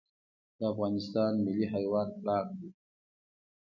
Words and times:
د 0.57 0.59
افغانستان 0.71 1.31
ملي 1.45 1.65
حیوان 1.73 2.07
پړانګ 2.21 2.49
دی 2.59 2.69